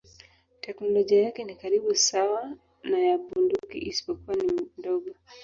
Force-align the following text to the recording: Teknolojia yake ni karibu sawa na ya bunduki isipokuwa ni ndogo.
Teknolojia 0.61 1.21
yake 1.23 1.43
ni 1.43 1.55
karibu 1.55 1.95
sawa 1.95 2.57
na 2.83 2.99
ya 2.99 3.17
bunduki 3.17 3.77
isipokuwa 3.77 4.35
ni 4.35 4.61
ndogo. 4.77 5.11